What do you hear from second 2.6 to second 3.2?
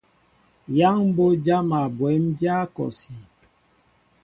kɔsí.